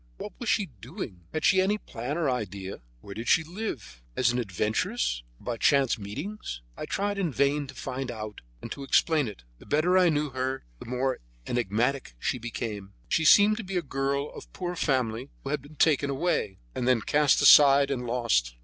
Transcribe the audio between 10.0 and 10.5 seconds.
knew